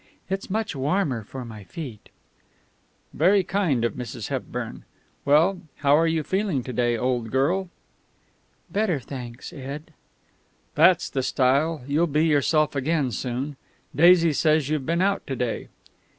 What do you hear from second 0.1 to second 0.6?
It's